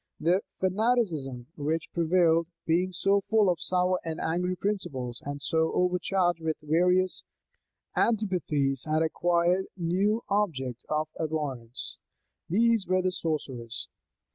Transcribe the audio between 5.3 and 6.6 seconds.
so overcharged with